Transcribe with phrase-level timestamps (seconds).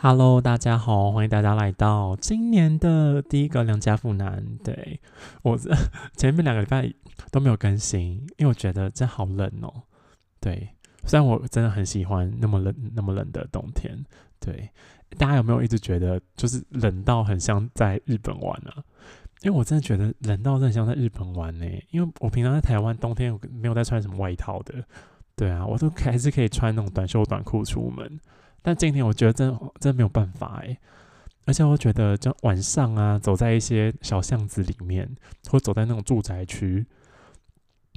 [0.00, 4.46] Hello，大家好，欢迎大家来到今年的第一个良家妇男。
[4.62, 5.00] 对
[5.42, 5.58] 我
[6.16, 6.88] 前面两个礼拜
[7.32, 9.82] 都没有更新，因为我觉得这好冷哦。
[10.40, 10.68] 对，
[11.04, 13.98] 虽然我真的很喜欢那么冷、那么冷的冬天。
[14.38, 14.70] 对，
[15.18, 18.84] 大家有没有一直觉得就是冷到很像在日本玩啊？
[19.42, 21.66] 因为我真的觉得冷到很像在日本玩呢。
[21.90, 24.74] 因为我平常在台湾冬天没有在穿什么外套的。
[25.34, 28.20] 对啊，我都还是可以穿那种短袖短裤出门。
[28.62, 30.76] 但今天我觉得真真没有办法哎，
[31.46, 35.08] 而且我觉得就晚上啊，走在一些小巷子里面，
[35.48, 36.84] 或走在那种住宅区，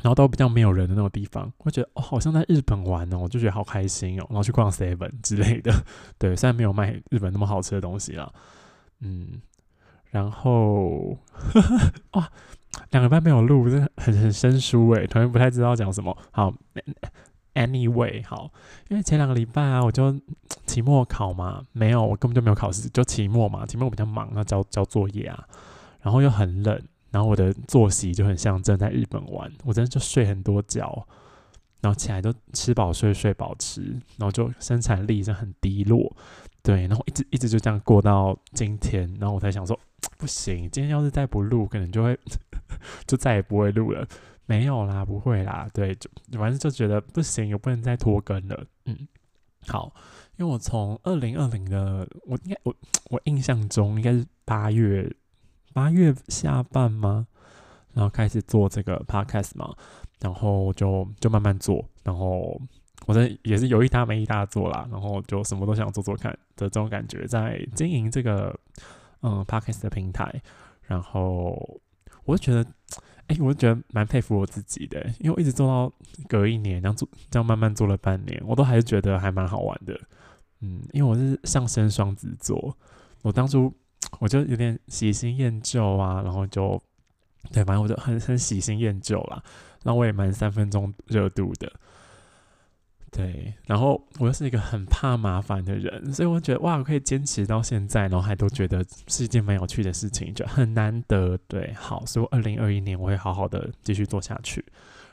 [0.04, 5.74] 然后都比较没有人的那种地方，我觉得哦，好像在日本玩哦，我就觉得好开心哦，然后去逛 seven 之类的，
[6.18, 8.32] 对，虽然没有卖日本那么好吃的东西啦，
[9.00, 9.42] 嗯，
[10.12, 11.18] 然后
[12.14, 12.32] 哇，
[12.92, 16.54] 两个班没有录，真的很很生疏哎，突然不太知道讲什么，好。
[17.54, 18.50] Anyway，好，
[18.88, 20.18] 因为前两个礼拜啊，我就
[20.66, 25.46] 期末考嘛，没有，我根本就没有考试，就期末嘛，期末我比较忙，要交交作业啊，
[26.02, 31.06] 然后又很冷，然后我的作息就很像正在日本玩，我真的就睡很多觉，
[31.82, 33.82] 然后起来就吃饱睡，睡饱吃，
[34.18, 36.16] 然后就生产力就很低落，
[36.64, 39.78] 对，然后一直一直就这样过到今天，然后我才想说，
[40.18, 42.18] 不行，今天要是再不录，可能就会
[43.06, 44.08] 就再也不会录了。
[44.52, 48.66] 没有啦，不会啦，对，就反正就觉得不行，我不能再拖更了。
[48.84, 49.08] 嗯，
[49.66, 49.94] 好，
[50.36, 52.76] 因为我从二零二零的，我应该我
[53.10, 55.10] 我印象中应该是八月
[55.74, 57.26] 八月下半吗？
[57.94, 59.74] 然后开始做这个 podcast 嘛，
[60.20, 62.60] 然后就就慢慢做，然后
[63.06, 68.54] 我这也是有一搭没一搭做啦，然后就什么都想做做看的这种感觉，在经营这个
[69.22, 70.42] 嗯 podcast 的平台，
[70.82, 71.80] 然后
[72.26, 72.70] 我就觉得。
[73.32, 75.94] 哎，我觉得蛮佩服我自己的，因为我一直做到
[76.28, 79.98] 隔一年，然后做，这样慢慢做了半年，我都还是觉得还蛮好玩的。
[80.60, 82.76] 嗯，因为我是上升双子座，
[83.22, 83.74] 我当初
[84.20, 86.82] 我就有点喜新厌旧啊，然后就
[87.54, 89.42] 对，反正我就很很喜新厌旧啦，
[89.84, 91.72] 然后我也蛮三分钟热度的。
[93.14, 101.38] 对，然后我又是一个很怕麻烦的人，所以我觉得哇，我可以坚持到现在，然后还都觉得是一件蛮有趣的事情，就很难得。
[101.46, 104.64] 对，好，所以二零二一年我会好好的继续做下去。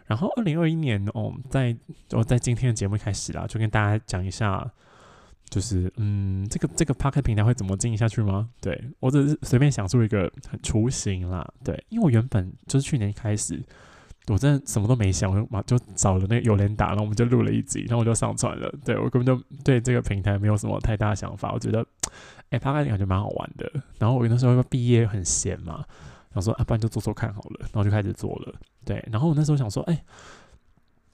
[0.07, 1.77] 然后二零二一年哦，在
[2.13, 4.65] 我在今天的节目开始啦，就跟大家讲一下，
[5.51, 8.49] 就是嗯，这个这个 Park 平台会怎么经营下去吗？
[8.61, 10.33] 对我只是随便想出一个
[10.63, 11.45] 雏形啦。
[11.65, 13.61] 对，因为我原本就是去年开始。
[14.29, 18.73] 我真的什么都没想，我就马就找了那有连打，然后我们就录了一集，然后我就上传了。
[18.85, 21.85] 对我根本就对这个平台没有什么太大想法，我觉得，
[22.51, 23.71] 哎，拍开感觉蛮好玩的。
[23.99, 25.85] 然后我那时候毕业很闲嘛，
[26.31, 28.55] 然后说啊，不然就做做看好了，然后就开始做了。
[28.85, 29.95] 对，然后我那时候想说，哎，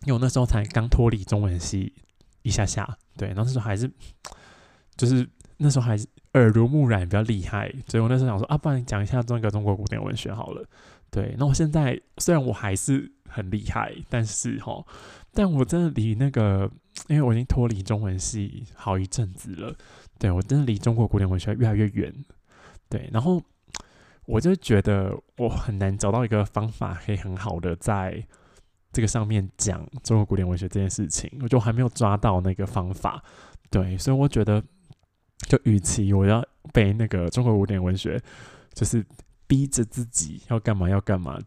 [0.03, 1.93] 因为我那时候才刚脱离中文系
[2.43, 3.91] 一下下，对，然后那时候还是
[4.97, 10.65] 就是那时候还是耳濡目染比较厉害，所以我那时候想说啊，不然讲一下这个中国古典文学好了。
[11.15, 14.85] 对，那我现在虽然我还是很厉害，但是哈，
[15.33, 16.69] 但我真的离那个，
[17.07, 19.77] 因为我已经脱离中文系好一阵子了，
[20.19, 22.13] 对我真的离中国古典文学越来越远。
[22.89, 23.41] 对，然后
[24.27, 28.21] 我就觉得我很难找到一个方法，可以很好的在
[28.93, 33.23] 这个上面讲中国古典文学这件事情，我就还没有抓到那个方法。
[33.71, 34.61] 对，所以我觉得，
[35.47, 38.21] 就与其我要背那个中国古典文学，
[38.73, 39.07] 就是。
[39.55, 41.39] 逼着自己要干嘛要干嘛，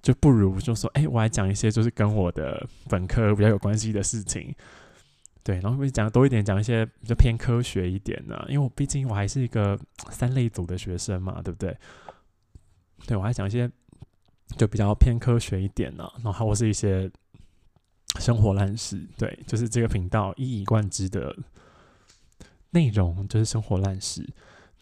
[0.00, 4.54] 就不如就说，哎，我来讲一些就是跟我的本科比较有关系的事情，
[5.42, 9.78] 对，然后会讲多一点，讲一些比较偏科学一点的，因为我毕竟我还是一个
[10.08, 11.76] 三类组的学生嘛，对不对？
[13.06, 13.70] 对我还讲一些
[14.56, 17.10] 就比较偏科学一点的，然后或是一些
[18.18, 21.36] 生活烂事，对，就是这个频道一以贯之的
[22.70, 24.26] 内容就是生活烂事。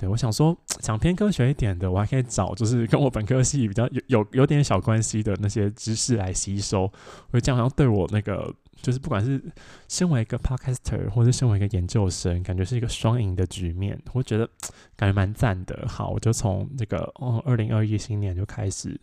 [0.00, 6.82] 对，我想说，想偏科学一点的，我还可以找就是跟我本科系比较有有有点小关系的那些知识来吸收。
[6.82, 9.42] 我觉得这样好像对我那个，就是不管是
[9.88, 14.00] 身为一个 podcaster，或者身为一个研究生，感觉是一个双赢的局面。
[14.12, 14.48] 我觉得
[14.94, 15.84] 感觉蛮赞的。
[15.88, 18.96] 好，我就从这个哦，二零二一新年就开始，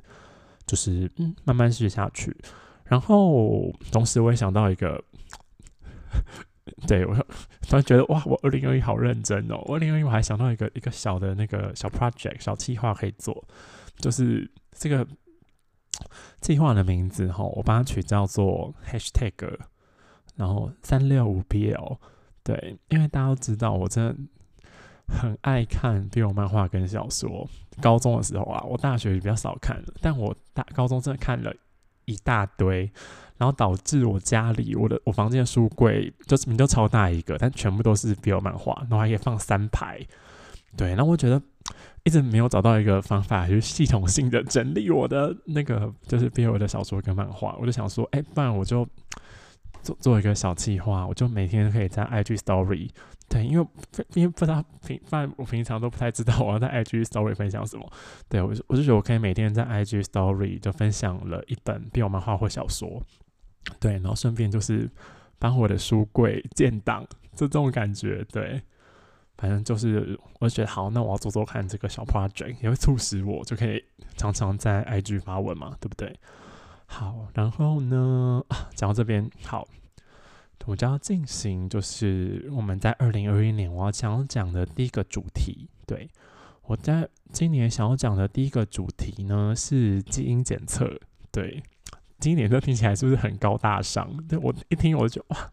[0.65, 2.33] 就是嗯，慢慢试下去。
[2.85, 5.03] 然后同时我也想到一个。
[6.87, 7.13] 对我
[7.61, 9.57] 突然觉得哇，我二零二一好认真哦！
[9.67, 13.43] 二零二一我还想到一个一个小的那个小 project 小计划可以做，
[13.97, 15.07] 就是这个
[16.41, 19.57] 计划的名字哈，我把它取叫做 hashtag，
[20.35, 21.97] 然后三六五 BL。
[22.43, 24.15] 对，因为大家都知道我真的
[25.07, 27.47] 很爱看 BL 漫画跟小说。
[27.81, 31.53] 高中的时候啊，我大学比较少看，但我大高中真的看了
[32.05, 32.89] 一大堆，
[33.37, 39.99] 然后导致我家里我的我房间的书柜就是你就超大一个，但全部都是 BL 漫画，然后还可以放三排。
[40.77, 41.41] 对，然后我觉得
[42.03, 47.55] 一直没有找到一个方法，就是系统性的整理我的那个就是 BL 的小说跟漫画。
[47.59, 48.87] 我就想说，哎，不然我就
[49.81, 52.89] 做做一个小计划，我就每天可以在 IG Story。
[53.27, 53.67] 对，因为
[54.13, 57.91] 因为不知道平，反正我平常都不太知道我要在 IG Story 分享什么。
[58.29, 63.01] 对我就，我就觉得我可以每天在 IG Story 就分享了一本 BL 漫画或小说。
[63.79, 64.89] 对，然后顺便就是
[65.39, 68.25] 帮我的书柜建档，就这种感觉。
[68.31, 68.61] 对。
[69.37, 73.83] 反正就是，我觉得好，那我要做做看这个小 project，也会促使我就可以
[74.15, 76.17] 常常在 IG 发文嘛，对不对？
[76.85, 78.41] 好，然后呢，
[78.75, 79.67] 讲到这边，好，
[80.65, 85.67] 我就要进行，就是我们在二零二一年我要想要讲的第一个主题。
[85.85, 86.09] 对
[86.61, 90.97] 我在今年想要讲的第一个主题呢是基因检测。
[91.29, 91.61] 对，
[92.19, 94.09] 基因检测听起来是不是很高大上？
[94.27, 95.51] 对我一听我就哇，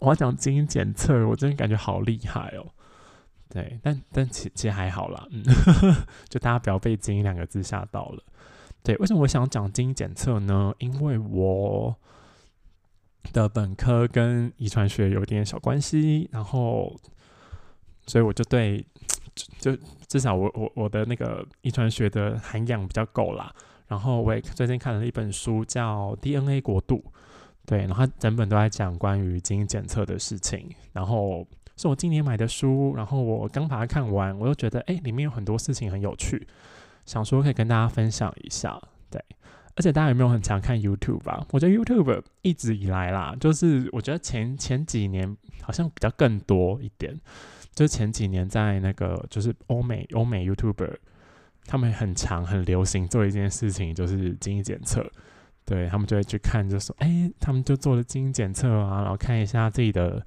[0.00, 2.66] 我要讲基因检测，我真的感觉好厉害哦。
[3.48, 5.42] 对，但但其其实还好啦，嗯，
[6.28, 8.22] 就大家不要被“基因”两个字吓到了。
[8.82, 10.74] 对，为什么我想讲基因检测呢？
[10.78, 11.96] 因为我
[13.32, 16.94] 的本科跟遗传学有点小关系，然后
[18.06, 18.84] 所以我就对，
[19.58, 19.76] 就
[20.08, 23.54] 至少我我我的那个遗传学的涵养比较够啦。
[23.86, 26.96] 然后我也最近看了一本书，叫《DNA 国度》，
[27.64, 31.46] 对，然后整本都在讲关于基因检测的事情，然后。
[31.78, 36.46] 是我今年买的书，然后我刚把它看完，我又觉得哎，里面有很多事情很有趣，
[37.04, 38.80] 想说可以跟大家分享一下。
[39.10, 39.22] 对，
[39.74, 41.46] 而且大家有没有很常看 YouTube 吧？
[41.50, 47.14] 我觉得 YouTube 一直以来啦，就是我觉得前前几年好像比较更多一点，
[47.74, 50.96] 就是前几年在那个就是欧美欧美 YouTuber
[51.66, 55.04] 他们很常很流行做一件事情，就是基因检测。
[55.64, 60.24] 对他们就会去看，就说哎，他们就做了基因检测啊，然后看一下自己的。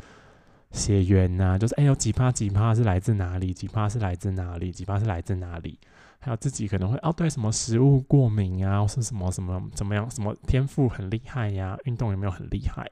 [0.71, 3.51] 血缘呐，就是哎，有几趴几趴是来自哪里？
[3.51, 4.71] 几趴是来自哪里？
[4.71, 5.79] 几趴是来自哪里？
[6.19, 10.07] 还有自己可能会哦，对什么食物过敏啊，或是什么什么怎么样？
[10.11, 11.75] 什么天赋很厉害呀？
[11.85, 12.87] 运动有没有很厉害？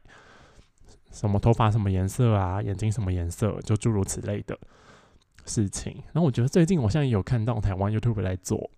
[1.11, 2.59] 什么头发什么颜色啊？
[2.63, 3.61] 眼睛什么颜色？
[3.61, 4.57] 就诸如此类的
[5.47, 5.93] 事情。
[6.13, 8.69] 然后我觉得最近我现在有看到台湾 YouTube 在做，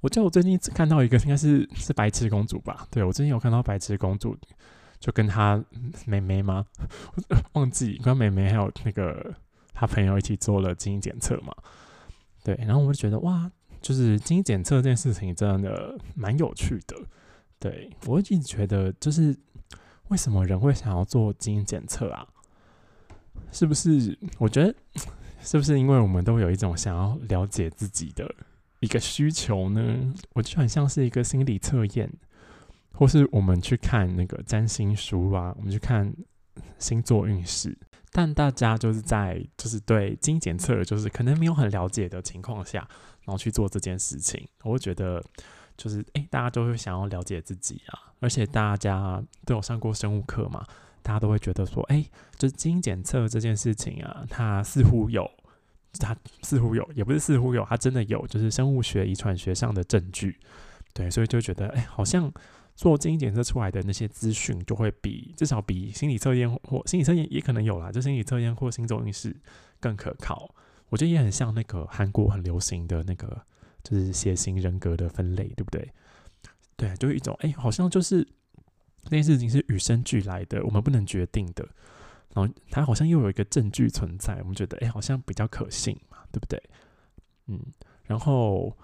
[0.00, 2.86] 我记得我最近看到一个应该是是白痴公主吧？
[2.90, 4.36] 对我最近有看到白痴公主。
[5.00, 5.64] 就跟他
[6.04, 6.66] 妹妹吗？
[7.54, 9.34] 忘记跟妹妹还有那个
[9.72, 11.54] 他朋友一起做了基因检测嘛？
[12.44, 13.50] 对，然后我就觉得哇，
[13.80, 16.94] 就是基因检测这件事情真的蛮有趣的。
[17.58, 19.34] 对我一直觉得，就是
[20.08, 22.26] 为什么人会想要做基因检测啊？
[23.50, 24.18] 是不是？
[24.36, 24.74] 我觉得
[25.40, 28.32] 是不是因为我们都有一种想要了解自己的
[28.80, 30.14] 一个需求呢？
[30.34, 32.10] 我就很像是一个心理测验。
[32.92, 36.12] 或是我们去看那个占星书啊，我们去看
[36.78, 37.74] 星座运势，
[38.12, 42.80] 但大家就是在就是对基因检测，就是可能没有很了解的情况下，
[43.24, 45.24] 然后去做这件事情，我会觉得
[45.78, 50.66] 就是哎，大家都会想要了解自己啊，而且大家都有上过生物课嘛，
[51.02, 52.04] 大家都会觉得说，哎，
[52.38, 55.30] 就是基因检测这件事情啊，它似乎有，
[55.98, 60.38] 它似乎有，也不是似乎有，它真的有，就是生物学、遗传学上的证据，
[60.92, 62.32] 对，所以就觉得哎，好像。
[62.76, 69.36] 做基因检测出来的那些资讯，就会比至少比心理测验或心理测验也可能有啦，就心理测验或星座运势
[69.78, 70.54] 更可靠。
[70.88, 73.38] 我觉得也很像那个韩国很流行的那个，
[73.82, 75.90] 就是血型人格的分类，对不对？
[76.76, 78.26] 对，就是一种哎，好像就是
[79.04, 81.66] 那件事情是与生俱来的，我们不能决定的。
[82.34, 86.62] 然后它好像又有一个证据存在，我们觉得哎，好像比较可信嘛，对不对？
[87.46, 87.60] 嗯，
[88.04, 88.76] 然后。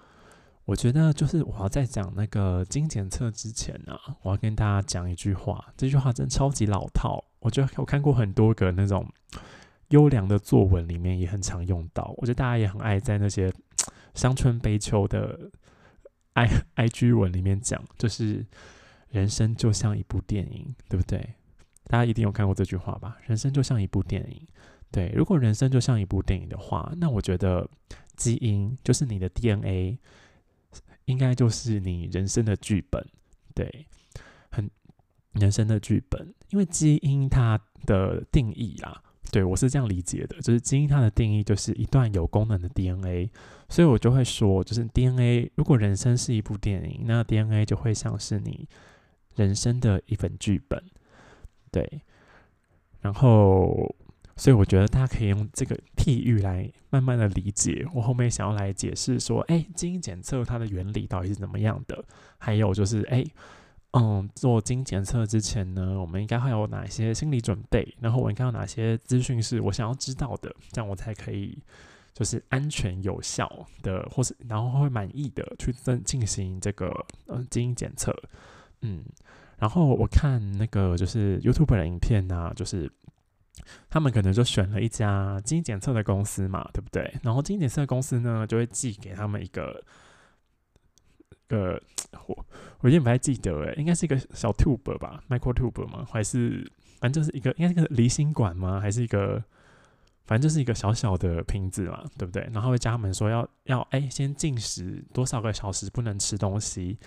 [0.67, 5.65] 我觉得就是我要在讲那个精检测之前呢，我要跟大家讲一句话。
[5.77, 9.09] 这句话真超级老套，我觉得我看过很多个那种
[9.91, 12.13] 优良的作文里面也很常用到。
[12.17, 13.49] 我觉得大家也很爱在那些
[14.13, 15.49] 伤春悲秋的
[16.33, 18.45] i i g 文里面讲，就是
[19.09, 21.35] 人生就像一部电影，对不对？
[21.85, 23.17] 大家一定有看过这句话吧？
[23.25, 24.47] 人生就像一部电影。
[24.91, 27.69] 对，如果人生就像一部电影的话，那我觉得
[28.15, 29.97] 基因就是你的 DNA。
[31.05, 33.01] 应该就是你人生的剧本，
[33.55, 33.87] 对，
[34.51, 34.69] 很
[35.31, 36.33] 人生的剧本。
[36.49, 43.31] 因为基因它的定义啊，对我是这样理解的，就是基因它的定义就是一段有功能的 DNA，
[43.69, 48.67] 所以我就会说，就是 DNA 如果人生是一部电影，那 DNA 就会像是你
[49.37, 50.83] 人生的一本剧本，
[51.71, 52.01] 对，
[52.99, 53.95] 然后。
[54.39, 62.05] 所以我觉得大家可以用这个譬喻来慢慢的理解我后面想要来解释说，哎，基因检测它的原理到底是怎么样的？
[62.37, 63.25] 还有就是，哎，
[63.93, 67.95] 嗯，做基因检测之前呢，我们应该会有哪些心理准备？
[67.99, 71.57] 然后我应该有哪些资讯是我想要知道的，这样我才可以
[72.13, 76.93] 就是安全有效的，或是然后会满意的去进进行这个
[77.25, 78.15] 呃基因检测。
[78.81, 79.03] 嗯，
[79.57, 82.91] 然后我看那个就是 YouTube 的影片啊，就是
[83.89, 87.13] 他们可能就选了一家基因检测的公司嘛，对不对？
[87.23, 89.83] 然后基因检测公司呢，就会寄给他们一个。
[91.49, 91.79] 呃
[92.27, 92.45] 我
[92.79, 96.05] 我有点不太记得诶，应该是一个小 tube 吧，micro tube 吗？
[96.11, 98.81] 还是反正就是一个应该是个离心管吗？
[98.81, 99.41] 还是一个
[100.25, 102.49] 反正就是一个小小的瓶子嘛，对不对？
[102.51, 106.97] 然后会教他们说要要哎先进食多少个小时不能吃东西，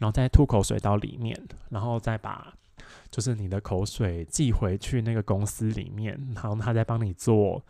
[0.00, 2.52] 然后再吐口水到里面，然后再把
[3.10, 7.62] 就是你的口水寄回去那个公司里面，然后他再帮你做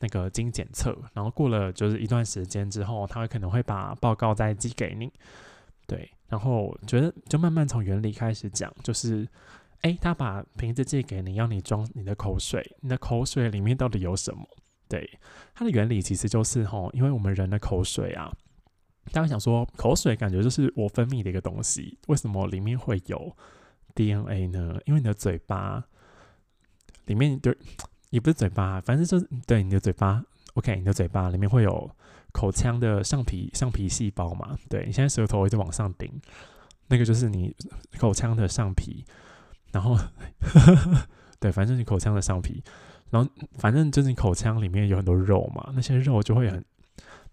[0.00, 5.12] 那个经检测，然后过了就是一段时间之后，他会可能会把报告再寄给你。
[5.86, 9.28] 对，然后觉得就慢慢从原理开始讲，就是，
[9.82, 14.48] 哎，他把瓶子借给你，要你装你的口水，你的口水里面到底有什么？
[14.88, 15.18] 对，
[15.54, 18.32] 它的原理其实就是吼，因为我们人的口水啊，
[19.12, 23.36] 大家想说口水感觉就是我分泌的一个东西，为什么里面会有
[23.94, 24.78] DNA 呢？
[24.86, 25.84] 因为你的嘴巴
[27.06, 27.54] 里面就
[28.10, 31.90] 也不是嘴巴，反正就是对你的嘴巴，OK，你的嘴巴里面会有。
[32.32, 36.10] 口腔的上皮上皮细胞嘛，对你现在舌头一直往上顶，
[36.88, 37.54] 那个就是你
[37.96, 39.04] 口腔的上皮，
[39.70, 39.96] 然后
[41.38, 42.60] 对，反正你口腔的上皮，
[43.10, 46.64] 然后反正就是你口腔里面有很多肉嘛，那些肉就会很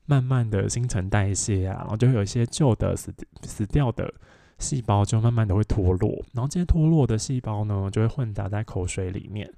[0.06, 4.14] 慢慢的新陈代谢啊，然后就会有一些旧的死死掉的
[4.60, 9.52] 细胞就慢慢的会脱落，然后这些脱落的细胞呢就会混杂在口水里面。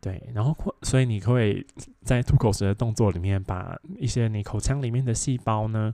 [0.00, 1.66] 对，然后所以你会
[2.02, 5.92] 在吐口水的动作里面，把一些你口腔里面的细胞呢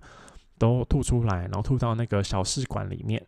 [0.59, 3.25] 都吐出来，然后吐到那个小试管里面。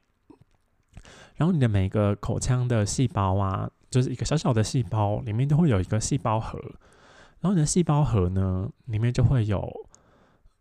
[1.36, 6.58] 然后你的每个口腔的细胞啊，就是一个小小的细胞，里面都会有一个细胞核。
[7.40, 9.70] 然后你的细胞核呢，里面就会有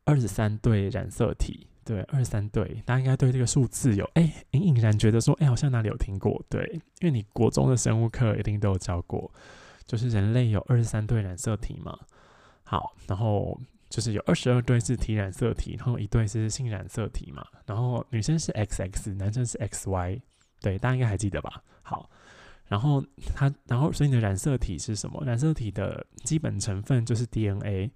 [0.06, 1.68] 二十三对染色体。
[1.84, 6.44] 对，二十三对，大家应该对这个数字有哎隐隐然觉得说，哎，好像哪里有听过。
[6.50, 6.66] 对，
[7.00, 9.32] 因为你国中的生物课一定都有教过。
[9.86, 11.96] 就是人类有二十三对染色体嘛，
[12.64, 13.56] 好，然后
[13.88, 20.20] 就是有二十二对是体染色体，然后一对是性染色体嘛，然后女生是 XX，男生是 XY，
[20.60, 21.62] 对，大家应该还记得吧？
[21.84, 22.10] 好，
[22.66, 23.00] 然后
[23.36, 25.24] 它，然后所以你的染色体是什么？
[25.24, 27.92] 染色体的基本成分就是 DNA，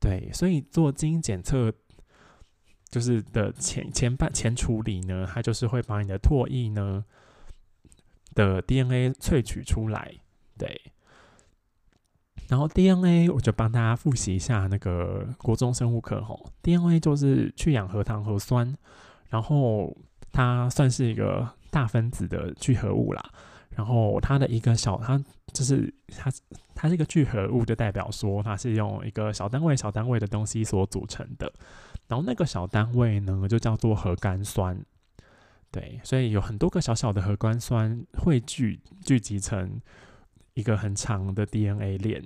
[0.00, 1.72] 对，所以做基因检测
[2.88, 7.04] 就是的前前半前处理呢，它就是会把你的唾液呢
[8.34, 10.14] 的 DNA 萃取出来，
[10.56, 10.80] 对。
[12.48, 18.76] 然后 DNA 我就帮大家复习一下那个国中生物课吼，DNA 就是去氧核糖核酸，
[19.28, 19.96] 然后
[20.32, 23.30] 它算是一个大分子的聚合物啦。
[23.80, 25.18] 然后它的一个小，它
[25.54, 26.30] 就是它
[26.74, 31.50] 它是一个聚合物就代表说它是用一个小单位小单位的东西所组成的。
[32.06, 34.78] 然后那个小单位呢就叫做核苷酸，
[35.70, 39.80] 对，所以有很多个小小的核苷酸汇聚聚集成
[40.52, 42.22] 一个很长的 DNA 链。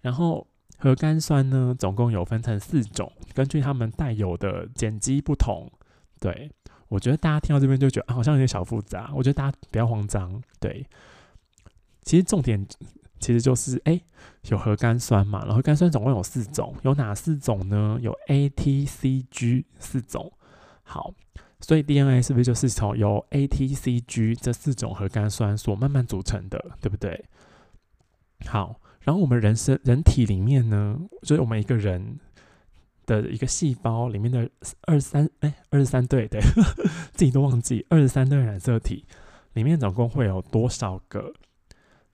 [0.00, 0.44] 然后
[0.76, 5.70] 核苷酸呢，总共有分成四种，根据它们带有的碱基不同。
[6.18, 6.50] 对
[6.88, 10.42] 我觉得大家听到这边就觉得好像有点小复杂，我觉得大家不要慌张。
[10.60, 10.86] 对，
[12.02, 12.66] 其实重点
[13.18, 14.00] 其实就是哎，
[14.50, 17.98] 有核苷酸嘛，然后核苷酸总共有四种，有哪四种呢？
[18.00, 20.32] 有 A、T、C、G 四种。
[20.82, 21.12] 好，
[21.60, 27.24] 所以 DNA 是不是就是从由 A、T、C、G 这四种核苷酸所慢慢组成的，对不对？
[28.46, 28.80] 好。
[29.00, 32.18] 然后我们人生人体里面呢，就是我们一个人
[33.06, 34.48] 的一个细胞里面的
[34.82, 36.40] 二三哎二十三对对，
[37.14, 39.04] 自己都忘记二十三对染色体
[39.54, 41.32] 里面总共会有多少个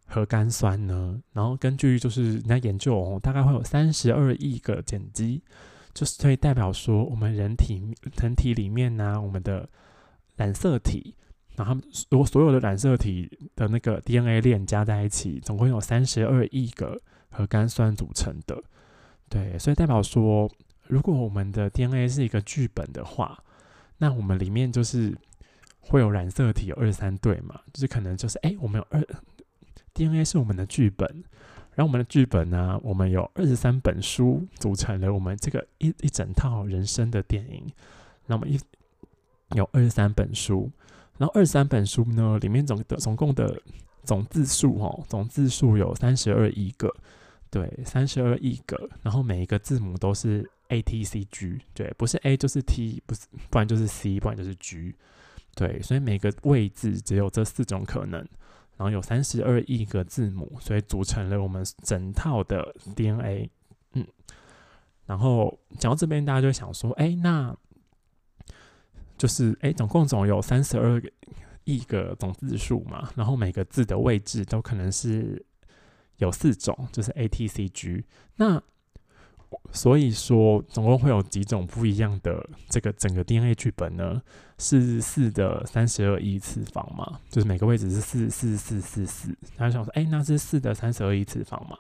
[0.06, 1.20] 核苷酸呢？
[1.32, 5.42] 然后根据就是人家研究哦，大概会有三十二亿个碱基，
[5.94, 7.82] 就是可以代表说我们人体
[8.20, 9.68] 人体里面呢，我们的
[10.36, 11.14] 染色体。
[11.54, 11.76] 然后，
[12.08, 16.98] 如果所有的染色体的那个 DNA 链加在一起，总共有三十二亿个
[17.30, 18.58] 核苷酸组成的。
[19.28, 20.50] 对，所以代表说，
[20.92, 23.42] 如果我们的 DNA 是一个剧本的话，
[23.96, 25.16] 那我们里面就是
[25.80, 29.02] 会有染色体有二十三对嘛，就是可能就是哎，我们有二
[29.94, 31.08] DNA 是我们的剧本，
[31.74, 37.64] 然后我们的剧本呢，我们有二十三本书组成了我们这个一一整套人生的电影。
[38.26, 38.60] 那么一
[39.54, 40.70] 有二十三本书。
[41.16, 43.58] 然后二十三本书呢，里面总的总共的
[44.04, 46.92] 总字数哦，总字数有三十二亿个，
[47.50, 48.90] 对，三十二亿个。
[49.02, 54.94] 然后每一个字母都是 A T C G，对，不是 A 就是 T，不是，不然就是 C，不然就是 G。
[55.54, 58.20] 对，所以每个位置只有这四种可能，
[58.78, 63.50] 然后有三十二亿个字母，所以组成了我们整套的 DNA。
[63.92, 64.06] 嗯，
[65.04, 67.54] 然后讲到这边，大家就想说，哎，那
[69.18, 71.02] 就是哎，总共总有三十二
[71.64, 75.44] 亿个总字数嘛，然后每个字的位置都可能是
[76.16, 78.06] 有四种，就是 A、T、C、G。
[78.36, 78.62] 那
[79.72, 84.20] 所以说，总共会有几种不一样的这个整个 DNA 剧本呢？
[84.58, 87.18] 是四的三十二亿次方嘛？
[87.28, 89.36] 就是每个位置是四四四四四。
[89.56, 91.76] 他就想说，哎，那是四的三十二亿次方嘛？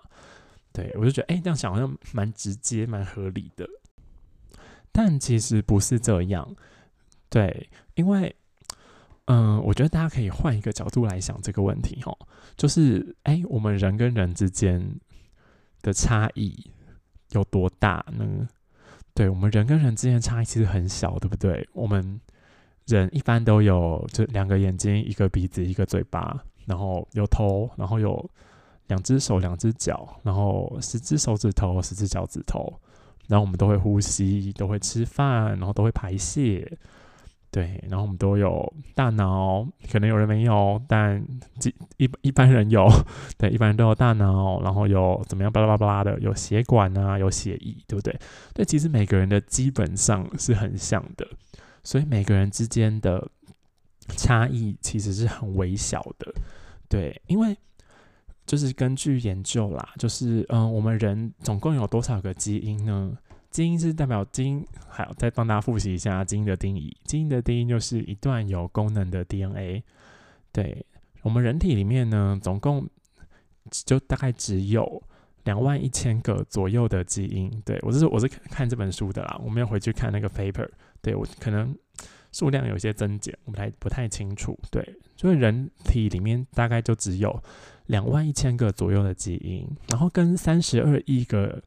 [0.72, 3.68] 对我就觉得，哎，这样想好像蛮直接、蛮合理的。
[4.90, 6.56] 但其实不是这样，
[7.28, 8.34] 对，因为，
[9.26, 12.18] 嗯，我觉得大家可以换一个角度来想这个问题，哦，
[12.56, 14.98] 就是，哎，我们人跟人之间
[15.82, 16.71] 的差异。
[17.32, 18.48] 有多大呢？
[19.14, 21.68] 对我们人跟人之间的差异其实很小，对不对？
[21.74, 22.18] 我们
[22.86, 28.30] 人一般都有就两个眼睛、一个鼻子、一个嘴巴，然后有头，然后有
[28.86, 32.72] 两只手、两只脚，然后十只手指头、十只脚趾头，
[33.28, 36.78] 然后我们都会呼吸，都会吃饭，然后都会排泄。
[37.52, 41.22] 对，然后我们都有大脑，可能有人没有，但
[41.98, 42.88] 一一般人有。
[43.36, 48.18] 对，一般人都有大脑，然后有怎么样巴拉巴拉巴拉的，有血管啊，有血液，对不对？
[48.54, 51.28] 对，其实每个人的基本上是很像的，
[51.84, 53.30] 所以每个人之间的
[54.16, 56.32] 差异其实是很微小的。
[56.88, 57.54] 对，因为
[58.46, 63.12] 就是根据研究啦，就是嗯，我们人总共有多少个基因呢？
[63.52, 66.96] 基因是代表基因，还要再帮大家复习一下基因的定义。
[67.04, 69.84] 基因的定义就是一段有功能的 DNA。
[70.50, 70.84] 对
[71.20, 72.88] 我们人体里面呢，总共
[73.70, 75.02] 就大概只有
[75.44, 77.50] 两万一千个左右的基因。
[77.62, 80.68] 对我是我是看这本书的啦，我没有回去看那个 paper。
[81.02, 81.76] 对我可能
[82.32, 84.58] 数量有些增减，我不太不太清楚。
[84.70, 84.82] 对，
[85.14, 87.38] 所以人体里面大概就只有
[87.86, 91.62] 两万一千个左右的基因，然后跟三十二亿个。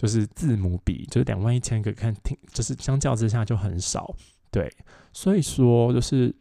[0.00, 4.16] 就是字母比，就是两万一千个，看听，就是相较之下就很少，
[4.50, 4.72] 对，
[5.12, 6.34] 所以说就是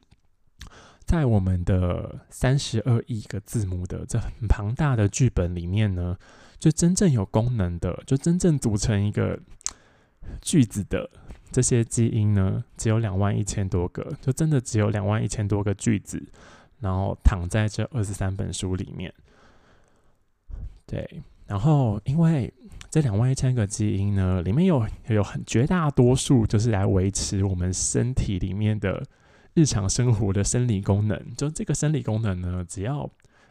[1.04, 6.18] 在我们的三十二亿个字母的这很庞大的剧本里面呢，
[6.58, 9.38] 就真正有功能的，就真正组成一个
[10.42, 11.10] 句子的
[11.52, 16.26] 这些基因呢，只有两万一千多个，就真的只有两万一千多个句子，
[16.80, 19.14] 然后躺在这二十三本书里面，
[20.86, 22.54] 对，然后因为。
[22.90, 29.04] 这两万一千个基因呢，里面有有很绝大多数就是来维持我们身体里面的
[29.54, 31.36] 日常生活的生理功能。
[31.36, 33.08] 就这个生理功能呢，只要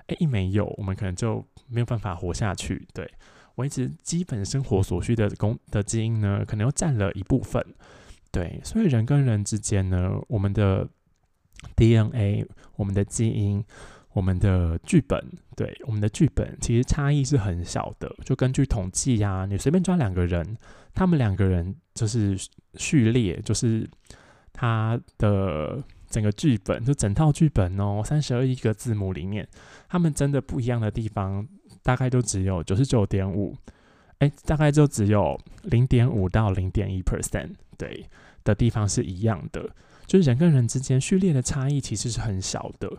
[0.07, 2.87] 哎一没有，我们可能就没有办法活下去。
[2.93, 3.09] 对，
[3.55, 7.65] 维持基本生活所需的功的基因呢，可能又占了一部分。
[8.33, 10.89] 对，所以人跟人之间呢，我们的
[11.77, 13.65] DNA，我们的基因。
[14.13, 15.23] 我们的剧本，
[15.55, 18.13] 对我们的剧本，其实差异是很小的。
[18.25, 20.57] 就根据统计呀，你随便抓两个人，
[20.95, 22.37] 他们两个人就是
[22.75, 23.89] 序列，就是
[24.53, 29.47] 他的整个剧本，就整套剧本哦，三十二亿个字母里面，
[29.89, 31.47] 他们真的不一样的地方，
[31.83, 33.57] 大概就只有九十九点五，
[34.19, 38.07] 哎，大概就只有零点五到零点一 percent，对
[38.43, 39.71] 的地方是一样的。
[40.07, 42.91] 就是人跟人之间序列的差异其实是很小的。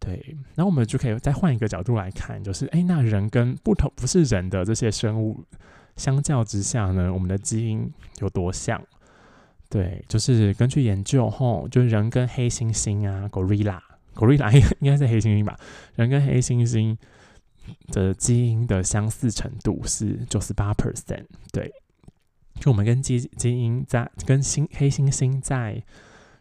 [0.00, 5.44] 对，那我们就可以再换一个角度来看，就是哎，那人跟不同不是人的这些生物
[5.96, 8.80] 相较之下呢，我们的基因有多像？
[9.68, 15.58] 对，就是根据研究吼，就是人跟黑猩猩啊，gorilla，gorilla 应该是黑猩猩吧？
[15.96, 16.96] 人跟黑猩猩
[17.88, 21.26] 的基因的相似程度是九十八 percent。
[21.52, 21.70] 对，
[22.60, 25.82] 就我们跟基基因在跟猩黑猩猩在。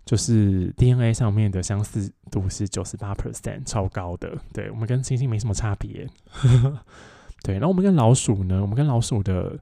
[0.08, 4.38] 就是 DNA 上面的相似度是九十八 percent，超高的。
[4.54, 6.08] 对我们跟猩猩没什么差别。
[7.43, 9.60] 对，然后我们跟老鼠呢，我们跟老鼠的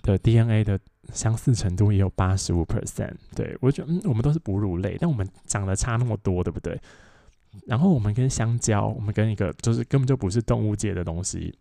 [0.00, 0.80] 的 DNA 的
[1.12, 3.12] 相似程度也有八十五 percent。
[3.36, 6.80] 对我觉得，嗯，我们都是哺乳类，但我们长得差那么多，对不对？
[7.66, 11.54] 然后我们跟香蕉，我们跟一个就是根本就不是动物界的东西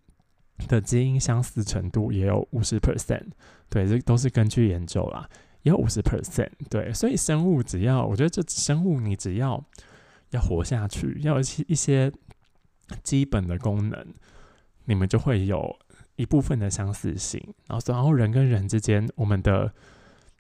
[0.70, 3.26] 的基因相似程度也有五十 percent。
[3.70, 5.30] 对，这都是根据研究啦。
[5.64, 9.64] 有五十 percent，对，所以生物只要，我觉得这生物你只要
[10.30, 12.12] 要活下去，要一些一些
[13.02, 14.06] 基本的功能，
[14.86, 15.76] 你们就会有
[16.16, 17.42] 一部分的相似性。
[17.68, 19.74] 然后，然后人跟人之间，我们的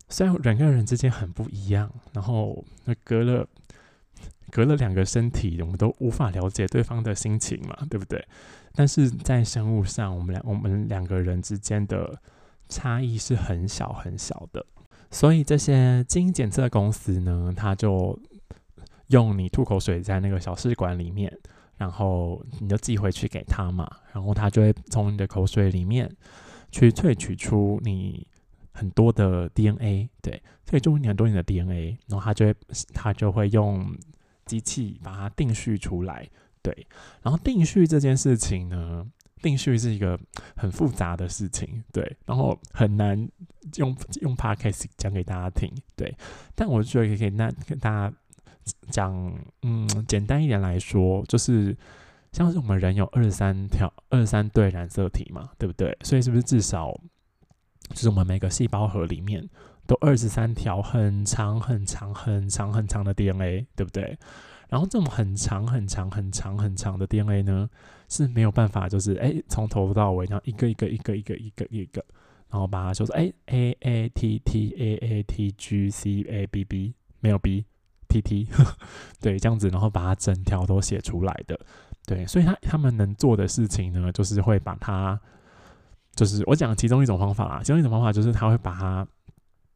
[0.10, 3.48] 虽然人跟人之间很不一样，然后那隔了
[4.52, 8.24] 隔了两个身体，我们都无法了解对方的心情嘛，对不对？
[8.76, 12.20] 但是在生物上，我们两我们两个人之间的
[12.68, 14.66] 差异是很小很小的。
[15.14, 18.20] 所以这些基因检测公司呢，它就
[19.08, 21.32] 用你吐口水在那个小试管里面，
[21.78, 26.12] 然后你就寄回去给他嘛，然后他就会从你的口水里面
[26.72, 28.28] 去萃取出你
[28.72, 32.56] 很多的 DNA，对，萃取你很多你的 DNA，然后他就会
[32.94, 33.96] 他就会用
[34.46, 36.28] 机器把它定序出来，
[36.64, 36.88] 对，
[37.22, 39.06] 然后定序这件事情呢。
[39.44, 40.20] 定序是一个
[40.56, 43.16] 很复杂的事情，对，然后很难
[43.76, 46.16] 用用 podcast 讲给大家听，对。
[46.56, 48.14] 但我觉得可以那跟大家
[48.90, 49.14] 讲，
[49.62, 51.78] 嗯，简单一点来说，就是
[52.32, 55.96] 像是我们人有二十三条、二十三对染色体嘛，对不对？
[56.02, 56.92] 所以是不是至少
[57.90, 59.48] 就是我们每个细胞核里面
[59.86, 64.18] 都二十三条很长、很长、很长、很长的 DNA，对不对？
[64.70, 67.70] 然后这种很长、很长、很长、很长的 DNA 呢？
[68.10, 72.04] 是没有办法，就是哎，从头到尾，然后一个一个一个一个一个一个，
[72.50, 77.66] 然后把它说说哎，A A T T A A T G C A B B 没有 B
[78.08, 78.48] T T，
[79.20, 81.60] 对，这样子，然后把它整条都写出来的，
[82.06, 85.20] 对，所以他他们能做的事情呢，就是会把它，
[86.14, 89.08] 就是我讲其中一种方法啦，其中一种方法就是他会把它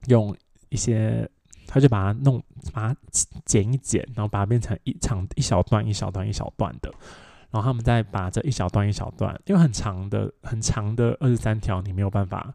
[0.10, 0.36] 用
[0.70, 1.28] 一些，
[1.68, 2.42] 他就把它弄，
[2.74, 3.00] 把它
[3.46, 6.92] 剪一剪，然后把它变成一长一小段一小段一小段的。
[7.50, 12.54] 然后他们再把这一小段一小段，因为很长的很长的二十三条，你没有办法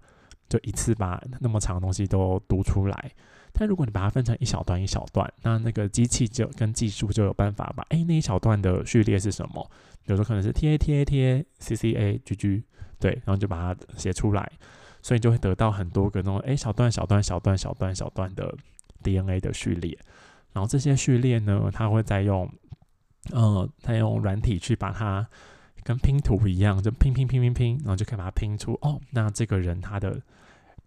[0.49, 3.11] 就一次把那么长的东西都读出来。
[3.55, 9.71] 但如果你把它分成一小段一小段，那那个机器就跟技术就有办法把哎那一小段的序列是什么？
[10.05, 12.65] 比如说可能是 T A T A T A C C A G G，
[12.99, 14.51] 对，然后就把它写出来，
[15.03, 18.55] 所以就会得到很多个那种哎小段小段小段小段小段的
[19.03, 19.99] D N A 的序列。
[20.55, 22.51] 然后这些序列呢，它会再用。
[23.31, 25.25] 呃，再用软体去把它
[25.85, 29.01] 跟拼图一样，就拼拼拼拼拼，然后就可以把它拼出哦。
[29.11, 30.21] 那这个人他的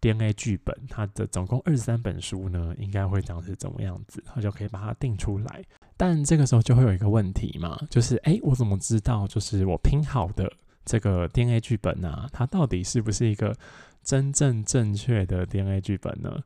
[0.02, 4.22] DNA 剧本，他的总共二十三本书呢，应该会长是怎么样子？
[4.28, 5.64] 他就可以把它定出来。
[5.96, 10.52] 但这个时候就会有一个问题嘛，就是哎，我怎么知道就是我拼好的
[10.84, 12.28] 这个 DNA 剧本呢？
[12.34, 13.56] 它到底是不是一个
[14.04, 16.44] 真正正确的 DNA 剧本呢？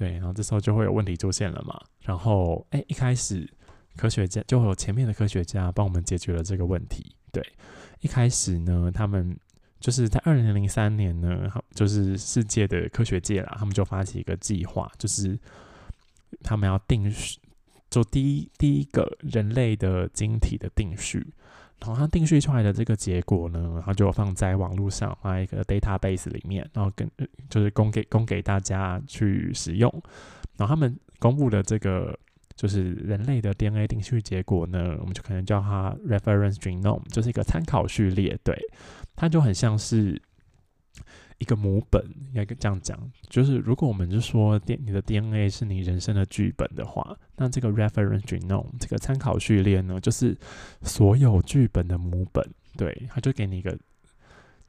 [0.00, 1.78] 对，然后这时候就会有问题出现了嘛。
[2.00, 3.46] 然后哎，一开始。
[3.96, 7.14] 科学家就有前面的科学家帮我们解决了这个问题。
[7.32, 7.44] 对，
[8.00, 9.36] 一开始呢，他们
[9.80, 15.38] 就是在二零零三年呢，就是世界的科学界啦，他们就发起一个计划，就是
[16.42, 17.40] 他们要定序，
[17.90, 21.34] 做第一第一个人类的晶体的定序。
[21.80, 27.10] 然后他定序出来的这个结果呢，然后就放在网络上，放在一个 database 里面，然后跟
[27.48, 29.90] 就是供给供给大家去使用。
[30.56, 32.18] 然后他们公布的这个。
[32.56, 38.38] 就是人类的 DNA 定序结果呢，我们就可能叫它 reference genome，就是一个参考序列。
[38.44, 38.54] 对，
[39.16, 40.20] 它就很像是
[41.40, 42.96] 一个母本，应该这样讲。
[43.28, 50.36] 就是如果我们就说电你的 DNA 是你人生的剧本的话，那这个 reference genome 这个参考序列呢，就是
[50.82, 52.48] 所有剧本的母本。
[52.76, 53.76] 对，它就给你一个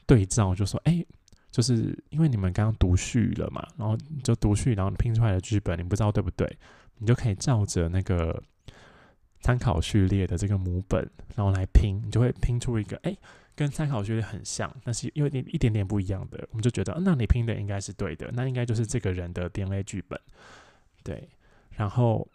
[0.08, 1.06] 对照，就说，哎，
[1.52, 6.58] 就是因为你们刚刚读序了嘛，然后就读序，然后拼出来的剧本，你不知道对不对？
[6.98, 8.42] 你就可以照着那个
[9.42, 13.16] 参考序列的这个母本，然后来拼，你就会拼出一个哎，
[13.56, 20.20] 跟参考序列很像，但是有点一点点不一样的，我们就觉得，那你拼的应该是对的，那应该就是这个人的 DNA 剧本，
[21.04, 21.30] 对。
[21.72, 22.28] 然后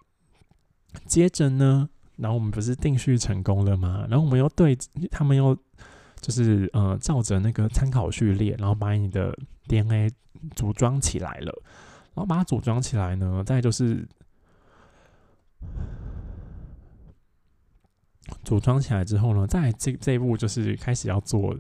[1.06, 4.06] 接着呢，然后我们不是定序成功了吗？
[4.08, 4.76] 然后我们又对
[5.10, 5.56] 他们又
[6.20, 9.36] 就是呃，照着那个参考序列，然后把你的
[9.68, 10.10] DNA
[10.54, 11.52] 组装起来了，
[12.14, 14.06] 然后把它组装起来呢，再就是。
[18.44, 21.56] 组装起来之后呢，在这这一步就是开始要做，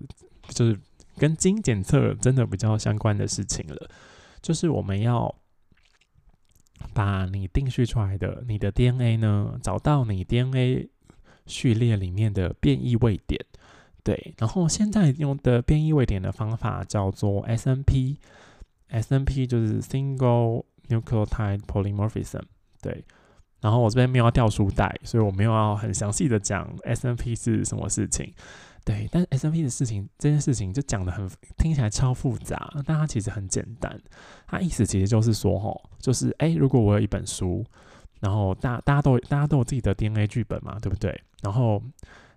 [0.48, 0.78] 就是
[1.16, 3.90] 跟基因检测真的比较相关的事情了。
[4.42, 5.34] 就是我们要
[6.92, 10.88] 把你定序出来的你的 DNA 呢，找到你 DNA
[11.46, 13.44] 序列里面的变异位点。
[14.02, 22.42] 对，然后现在用的变异位点的方法叫做 SNP，SNP 就是 Single Nucleotide Polymorphism。
[22.80, 23.04] 对。
[23.66, 28.32] 然后我这边没有要掉书袋，所以我没有要很详细的讲 S N P 是什么事情。
[28.84, 34.00] 对，但 S N P 的事情这件事情就讲的很听起来超复杂，但它其实很简单。
[34.46, 37.64] 它意思其实就是说，吼，就是哎，如果我有一本书，
[38.20, 41.20] 然后大大家都大家都有自己的 D N A 剧本嘛，对不对？
[41.42, 41.82] 然后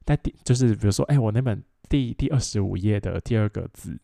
[0.03, 3.95] 在第就是比如说，哎，我那本第第二十五页的第二个字，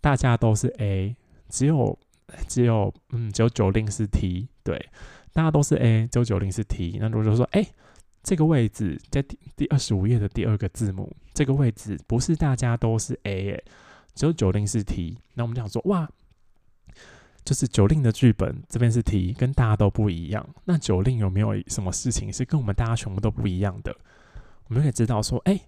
[0.00, 1.16] 大家都是 A，
[1.48, 1.98] 只有
[2.46, 4.88] 只有嗯只有九零是 T，对。
[5.32, 6.98] 大家都是 A，只有九零是 T。
[7.00, 7.66] 那如果说，哎，
[8.22, 13.62] 这个位置在第第二十五页的第二个字母，这个位置不是大家都是 A，
[14.14, 15.16] 只有九零是 T。
[15.34, 16.08] 那我们讲说，哇，
[17.44, 20.46] 就是九令的剧本这边是 T，跟大家都不一样。
[20.64, 23.96] 那九令有没有什么事情是跟我们大家全部都不一样的？
[24.68, 25.60] 我们就可以知道说，哎，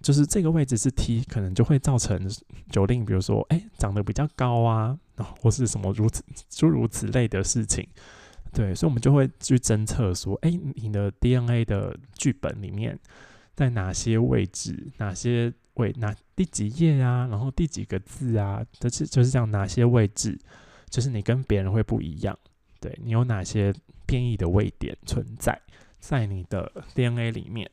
[0.00, 2.28] 就是这个位置是 T，可能就会造成
[2.70, 4.98] 九令，比如说，哎，长得比较高啊，
[5.40, 7.86] 或是什么如此诸如此类的事情。
[8.52, 12.98] 对，所以我们就会去侦测说，哎，你的 DNA 的剧本里面
[13.54, 20.38] 在哪些位置，哪些位哪第几页啊，然后第几个字啊，就是就是这样哪些位置。
[20.90, 22.38] 就是你跟别人会不一样，
[22.78, 23.72] 对你有哪些
[24.04, 25.58] 变异的位点存在
[25.98, 27.70] 在你的 DNA 里面？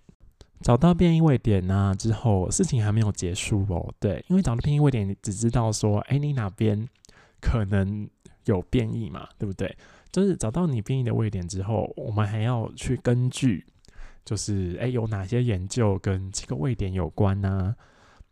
[0.61, 3.93] 找到变异位点呢之后，事情还没有结束哦。
[3.99, 6.87] 对，因为找到变异位点，你只知道说，哎，你哪边
[7.41, 8.09] 可能
[8.45, 9.77] 有变异嘛，对不对？
[10.11, 13.65] 就是找到你变异的位点之后，我们还要去根据，
[14.25, 17.75] 就是哎，有哪些研究跟这个位点有关呢？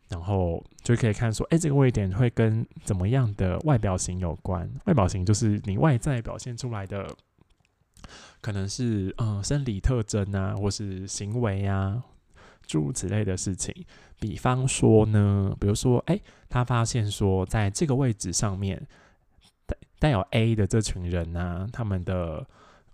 [0.10, 4.72] 然后就可以看说，哎，这个位点会跟怎么样的外表型有关？
[4.86, 7.13] 外表型就是你外在表现出来的，
[8.40, 12.02] 可能是嗯生理特征啊，或是行为啊，
[12.66, 13.86] 诸如此类的事情。
[14.18, 18.82] 比方说呢，比如说，哎，他发现说，在这个位置上面
[20.00, 22.46] 带有 A 的这群人呢，他们的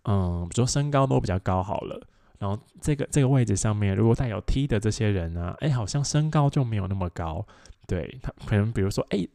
[0.04, 2.02] 嗯，比如说身高都比较高，好了。
[2.40, 7.46] 然后这个这个位置上面，如果带有 T 的这些人呢，哎，好像身高就没有那么高。
[7.88, 9.26] 对他可能比如说，哎，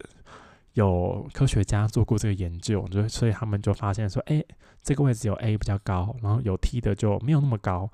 [0.74, 4.44] 有科学家做过这个研究，就所以他们就发现说，哎，
[4.82, 7.90] 这个位置有 A 比较高，然后有 T 的就没有那么高。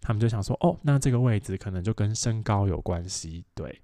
[0.00, 3.44] 他们就想说，哦，那这个位置可能就跟身高有关系。
[3.54, 3.80] 对，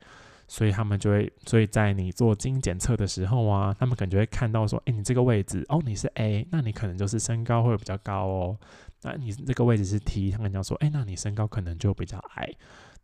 [0.52, 8.58] 所以他们就会，所以在你做基因检测的时候啊，他们可能就会看到说，哎，你这个位置，哦，你是 A，那你可能就是身高会比较高哦。
[9.02, 12.50] 那你这个位置是 T，他跟你讲说，哎，那你身高可能就比较矮，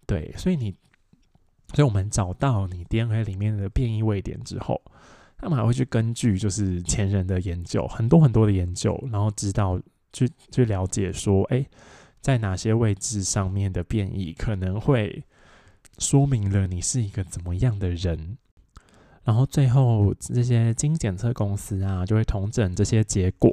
[0.09, 0.75] 对，所以你，
[1.73, 4.83] 所以我们找到你 DNA 里面的变异位点之后，
[5.39, 9.81] 他们还会去根据就是前人的研究，很多很多的研究，然后知道
[10.13, 11.65] 去去了解说，哎，
[12.21, 15.23] 在哪些位置上面的变异可能会
[15.99, 18.39] 说明了你是一个怎么样的人。
[19.25, 23.53] 然后最后这些基因检测公司啊，就会统整这些结果，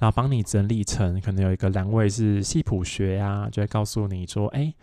[0.00, 4.74] 然后帮你整理成可能有一个栏位是系谱学呀，就会告诉你说，哎，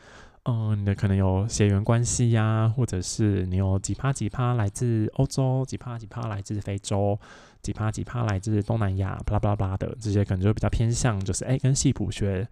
[0.44, 7.20] 嗯，你的可能有血缘关系呀，或者是你有几趴几趴来自欧洲，几趴几趴来自非洲，
[7.62, 12.48] 几趴几趴来自东南亚，巴拉巴拉巴拉的这些可能就比较偏向，就是哎跟系谱学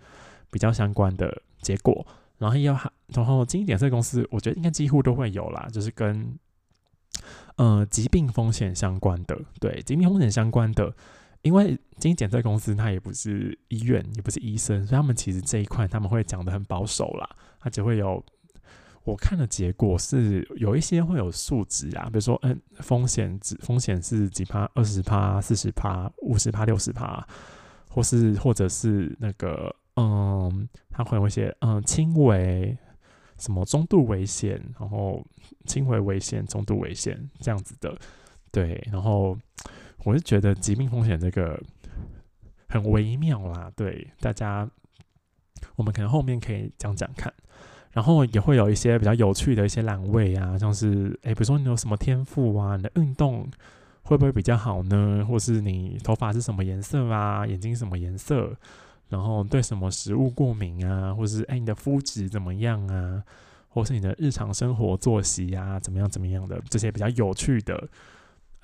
[0.52, 2.06] 比较相关的结果。
[2.38, 2.74] 然后要
[3.08, 6.38] 然后基因检测公司，我觉得应该几乎都会有啦，就是跟。
[7.56, 10.94] 呃，疾病风险相关的，对疾病风险相关的，
[11.42, 17.28] 因为基因检测公司它也不是医院，也不是医生，所以他们其实这一块他们会讲的很保守啦，
[17.60, 18.24] 它只会有
[19.04, 27.28] 我看的结果是有一些会有数值啊，比如说嗯，风险值风险是几趴，二十趴、四十趴、五十趴、六十趴，
[27.90, 32.78] 或是或者是那个嗯，它会有一些嗯轻微。
[33.40, 35.24] 什么中度危险，然后
[35.68, 37.96] 轻微危险、中度危险这样子的，
[38.52, 39.38] 对，然后
[40.06, 41.62] 我是觉得疾病风险这个
[42.68, 44.68] 很微妙啦，对大家，
[45.76, 47.32] 我们可能后面可以讲讲看，
[47.92, 53.48] 然后也会有一些比较有趣的一些栏位啊，像是诶，比如说你有什么天赋啊，你的运动
[54.02, 55.24] 会不会比较好呢？
[55.30, 58.58] 或是你头发是什么颜色啊，眼睛什么颜色？
[59.10, 63.24] 然后对什么食物过敏啊，或者是哎你的肤质怎么样啊，
[63.70, 67.88] 或是你的日常生活作息啊怎么样怎么样的这些比较有趣的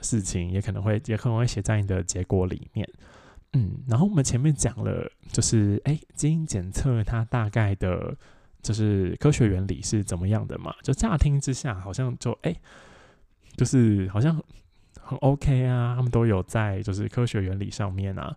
[0.01, 2.87] 事情，也可能会也可能会写在你的结果里面。
[3.53, 8.13] 嗯，然后我们前面讲了，就是哎基因检测它大概的，
[8.61, 10.73] 就是科学原理是怎么样的嘛？
[10.81, 12.53] 就乍听之下好像就哎，
[13.55, 14.35] 就是好像
[14.99, 18.35] 很 OK 啊，他们都有在就是科学原理上面啊。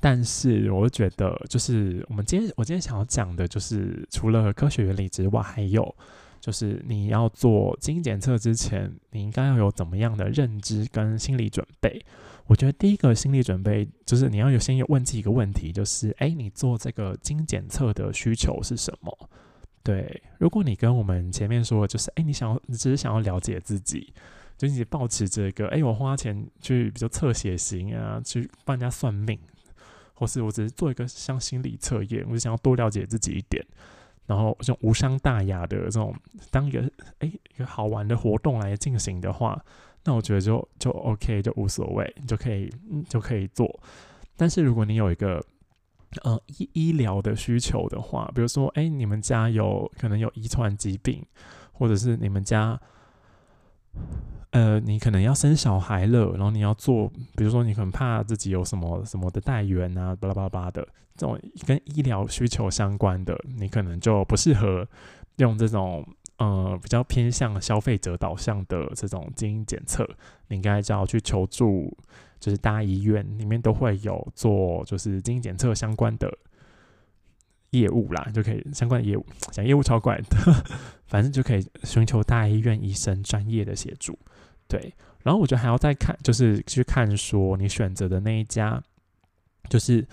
[0.00, 5.94] 但是，我觉得就是我们今天我今天想要讲的，就是除了科学原理之外，还有
[6.40, 12.04] 就是你要做基因检测之前，你应该要有怎么样的认知跟心理准备。
[12.46, 19.30] 我觉得第一个心理准备就是你要有先问自己一个问题，就是哎，你做这个基因检测的需求是什么？
[19.82, 24.12] 对，如果你跟我们前面说，就是哎，你想要你只是想要了解自己，
[24.58, 29.38] 就你保持这个哎，我花钱去比如测血型啊，去帮人家算命。
[30.14, 33.64] 或是我只是做一个像心理测验，我就想要多了解自己一点，
[34.26, 36.14] 然后这种无伤大雅的这种
[36.50, 39.62] 当一个哎一个好玩的活动来进行的话，
[40.04, 42.72] 那我觉得就就 OK 就无所谓，你就可以
[43.08, 43.80] 就可以做。
[44.36, 45.44] 但是如果你有一个
[46.22, 51.24] 呃医医疗的需求的话，比如说哎你们家有可能有遗传疾病，
[51.72, 52.80] 或者是你们家
[54.54, 60.86] 呃，你可能要生小孩了，然后你要做，比如说你可能怕自己有什么什么的代源啊，巴拉巴拉巴的
[61.16, 61.36] 这种
[61.66, 64.86] 跟医疗需求相关的，你可能就不适合
[65.38, 70.08] 用这种呃比较偏向消费者导向的这种基因检测，
[70.46, 71.92] 你应该就要去求助，
[72.38, 76.32] 就是大医院里面都会有做就是基因检测相关的
[77.70, 80.54] 业务啦，就可以相关的业务讲业务超怪的，
[81.14, 84.18] 反正就可以寻求大医院医生专业的协助。
[84.66, 88.82] 对，然后我觉得还要再看，就是去看说你选择的那一家，
[89.68, 90.04] 就是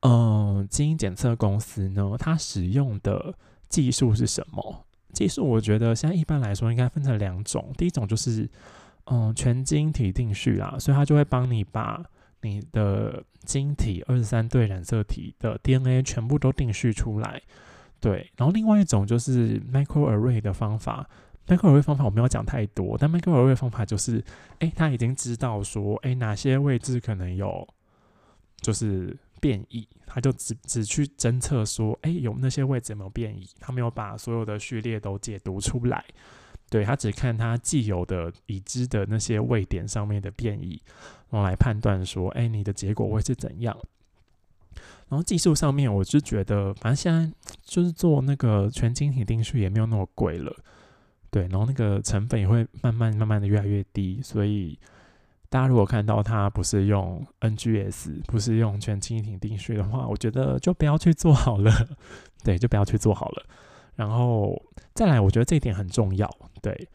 [0.00, 3.34] 嗯，基因检测公司呢，它使用的
[3.70, 4.84] 技术是什么？
[5.14, 8.46] 技术我觉得现在一般来说应该分成两种，第一种就是
[9.06, 12.04] 嗯全晶体定序啦，所以它就会帮你把
[12.42, 17.40] 你的晶体二十三对染色体的 DNA 全部都定序出来。
[18.02, 21.08] 对，然后另外一种就是 microarray 的方法。
[21.46, 24.22] microarray 方法我没有讲太多，但 microarray 方法就是，
[24.58, 27.66] 哎，他已经知道说，哎，哪些位置可能有
[28.60, 36.04] 就是变异，他就只只去侦测说，哎，有那些位置有没有变异，他没有把所有的序列都解读出来，
[36.70, 40.80] 对他只看他既有的已知的那些位点上面的变异，
[41.30, 43.76] 然后来判断说，哎，你的结果会是怎样。
[45.12, 47.30] 然后技术上面，我是觉得，反正现在
[47.62, 50.50] 就是做那个全晶体定序也没有那么贵了。
[51.30, 54.78] 对，然后那个成本也会慢慢慢慢的越来越低，所以
[55.50, 61.70] 大家如果看到它不是用 NGS，不是用全晶体定序的话，我觉得就不要去做好了。
[62.42, 63.44] 对，就不要去做好了。
[63.94, 64.58] 然后
[64.94, 66.26] 再来，我觉得这一点很重要。
[66.62, 66.88] 对，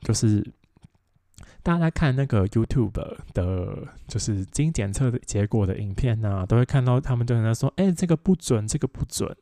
[0.00, 0.42] 就是
[1.62, 9.36] 大家在看那个 YouTube 的，就是基因检测的结果的影片呢，都会看到他们都在那说：“哎，这个不准，这个不准。”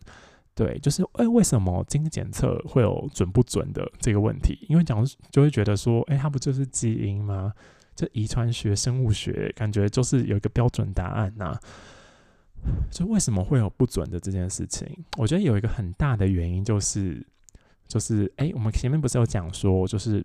[0.54, 4.58] 对，就是哎，为什么基因检测会有准不准的这个问题？
[4.68, 7.52] 因为讲就会觉得说，哎，它不就是基因吗？
[7.94, 11.56] 这遗传学、生物学，感觉就是有一个标准答案呐。
[12.90, 14.88] 就为什么会有不准的这件事情？
[15.16, 17.24] 我觉得有一个很大的原因就是，
[17.86, 20.24] 就是哎，我们前面不是有讲说，就是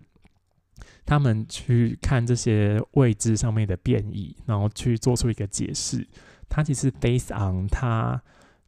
[1.04, 6.06] 他们去看这些位置上面的变异，然后去做出一个解释，
[6.48, 8.22] 它其实 based on 它。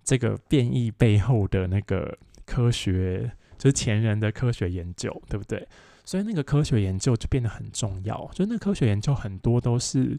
[0.09, 5.67] 这个变异背后的那个科学，就是前人的科学研究，对不对？
[6.05, 8.31] 所以那个科学研究就变得很重要。
[8.33, 10.17] 就那科学研究很多都是，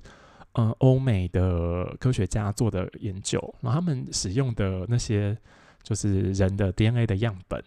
[0.56, 5.38] 嗯，欧美的科学家做的研究，然后他们使用的那些
[5.82, 7.64] 就是人的 DNA 的样本，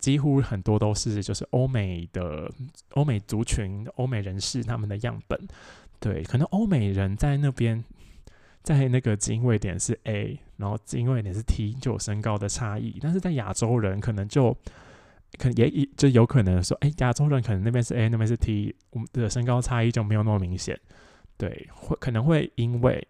[0.00, 2.50] 几乎很多都是就是欧美的
[2.94, 5.38] 欧美族群、欧美人士他们的样本。
[5.98, 7.84] 对，可能欧美人在那边。
[8.62, 12.98] 在那个基因位点是 A，然后基因位点是 T，就有身高的差异。
[13.00, 14.52] 但是在亚洲人可能就
[15.38, 20.78] 可能也就有可能说，哎，亚洲人可能那边是 A，那边是 T，我们的身高差异就没有那么明显。
[21.38, 23.08] 对，会可能会因为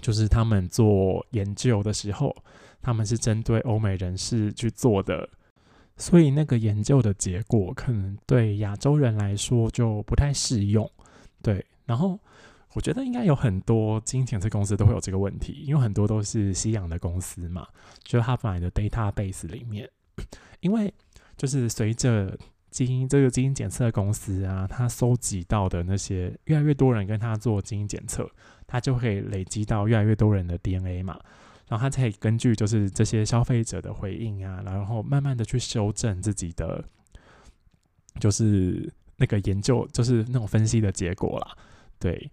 [0.00, 2.34] 就是他们做研究的时候，
[2.80, 5.28] 他们是针对欧美人士去做的，
[6.00, 10.90] 所以那个研究的结果可能对亚洲人来说就不太适用。
[11.40, 12.18] 对，然后。
[12.74, 17.66] 我觉得应该有很多基因检测公司都会有这个问题，因为很多都是西洋的公司嘛，
[18.04, 19.90] 就是它本来的 database 里面，
[20.62, 20.94] 因为
[21.36, 22.38] 就是随着
[22.70, 28.30] 基因这个基因检测公司啊，它收集到的那些越来越多人跟他做基因检测，
[28.68, 31.18] 它就会累积到越来越多人的 DNA 嘛，
[31.70, 36.84] 然后他才根据就是这些消费者的回应啊，然后慢慢的去修正自己的，
[38.18, 41.56] 就是那个研究，就是那种分析的结果啦，
[42.00, 42.28] 对。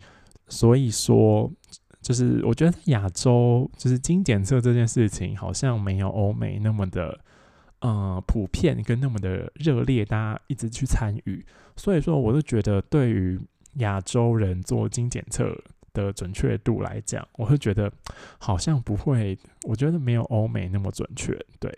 [0.50, 1.52] 所以说，
[2.02, 7.20] 就是我觉得亚洲就是基因检测这件事情，好像没有欧美那么的，
[7.82, 11.46] 呃，普遍跟那么的热烈，大家一直去参与。
[11.76, 13.40] 所以说，我就觉得对于
[13.76, 15.56] 亚洲人做基因检测
[16.04, 17.92] 的准确度来讲，我会觉得
[18.38, 21.38] 好像不会，我觉得没有欧美那么准确。
[21.60, 21.72] 对，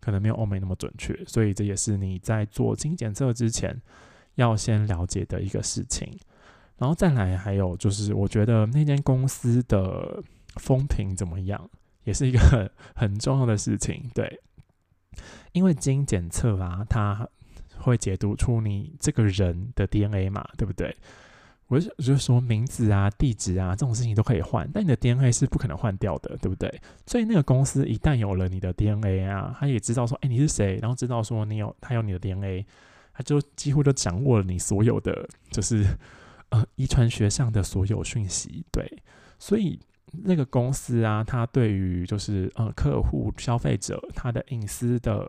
[0.00, 1.14] 可能没有欧美那么准确。
[1.26, 3.80] 所以这也是你在做基因检测之前
[4.36, 6.18] 要先了解的一个事情。
[6.78, 10.22] 然后再来，还有就是，我觉得那间公司的
[10.56, 11.70] 风评怎么样，
[12.04, 14.10] 也是一个很 很重要的事情。
[14.14, 14.40] 对，
[15.52, 17.26] 因为基因检测啊，它
[17.78, 20.94] 会解读出你这个人的 DNA 嘛，对不对？
[21.68, 26.80] 我就就是说，名字啊、地址啊这种事情都可以换，但你的 DNA 是不可能换掉的，对不对？
[27.06, 32.64] 所以那个公司一旦有了你的 DNA 啊，他也知道说，哎，你是谁，然后知道说你有他有你的 DNA，
[33.12, 35.86] 他就几乎就掌握了你所有的，就是。
[36.50, 39.02] 呃，遗传学上的所有讯息，对，
[39.36, 39.76] 所以
[40.12, 45.28] 那个公司啊，它对于就是呃客户消费者他的隐私的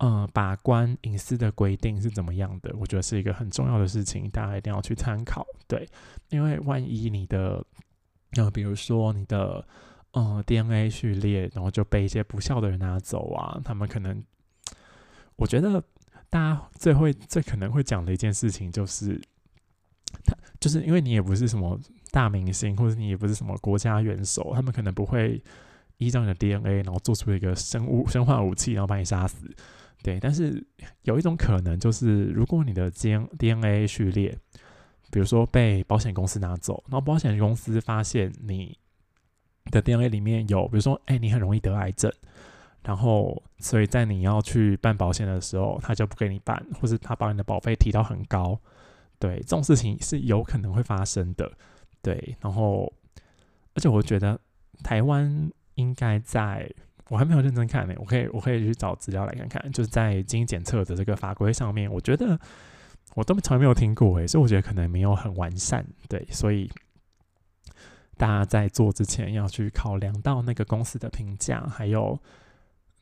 [0.00, 2.74] 呃，把关隐私的规定是怎么样的？
[2.78, 5.46] 我觉得是一个很重要的事情，大家一定要去参考。
[5.68, 5.86] 对，
[6.30, 7.62] 因为万一你的，
[8.32, 9.62] 呃，比如说你的，
[10.12, 14.24] 呃，DNA 序列，然后就被一些不孝的人拿走啊，他们可能，
[15.36, 15.84] 我觉得
[16.30, 19.20] 大家最会、最可能会讲的一件事情就是，
[20.24, 21.78] 他就是因为你也不是什么
[22.10, 25.44] 大明星，或者你也不是什么国家元首，他们可能不会
[25.98, 29.54] 依照你的 DNA，然后做出一个生物、生化武器，然后把你杀死。
[30.02, 30.66] 对，但是
[31.02, 34.34] 有一种可能就是，如果你的 D N D N A 序列，
[35.10, 38.78] 比如说被保险公司拿走，然后保险公司发现你
[39.70, 42.10] 的 D N A 里面有，比如说，哎，你很容易得癌症，
[42.82, 48.58] 然后所以在你要去办保险的时候，他就不给你办，或是他把你的保费提到很高，
[49.18, 51.52] 对，这种事情是有可能会发生的，
[52.00, 52.90] 对，然后
[53.74, 54.40] 而且我觉得
[54.82, 56.72] 台湾应该在。
[57.10, 62.38] 我还没有认真看呢，我可以我可以去找资料来看看，就是在基因检测的这个法规上面，我觉得
[63.16, 66.70] 我都从来没有听过诶，所以我觉得可能没有很完善，对，所以
[68.16, 72.16] 大家在做之前要去考量到那个公司的评价，还有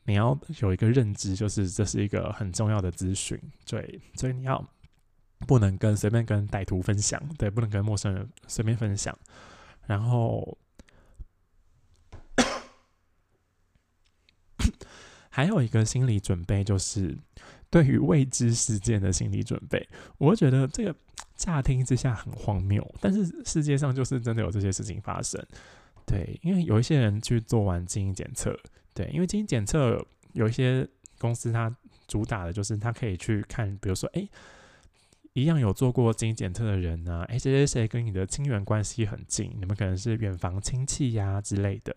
[0.05, 4.67] 你要有一个认知，就是这是一个很重要的资讯，对，所以你要
[5.45, 9.15] 不能跟随便跟歹徒分享，对，不能跟陌生人随便分享，
[9.85, 10.57] 然后。
[15.39, 17.17] 还有一个心理准备，就是
[17.69, 19.87] 对于未知事件的心理准备。
[20.17, 20.93] 我觉得这个
[21.37, 25.41] 乍听之下很荒谬，但是世界上就是真的有这些事情发生。
[26.05, 28.53] 对，因为有一些人去做完基因检测，
[28.93, 30.85] 对，因为基因检测有一些
[31.17, 31.73] 公司它
[32.05, 34.27] 主打的就是它可以去看，比如说，哎，
[35.31, 41.95] 一样有做过基因检测的人呢，哎，谁谁谁跟你的亲缘关系很近，你们可能是远房亲戚呀之类的。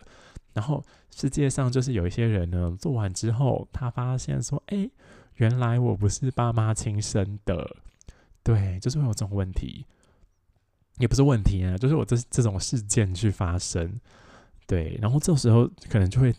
[0.53, 4.89] 然后世界上就是有一些人呢，做完之后，他发现说：“哎，
[5.35, 7.77] 原来我不是爸妈亲生的。”
[8.43, 9.85] 对，就是会有这种问题，
[10.97, 13.99] 也不是问题啊，就是我这这种事件去发生。
[14.67, 16.33] 对，然后这时候可能就会，